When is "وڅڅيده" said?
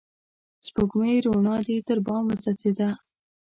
2.27-2.89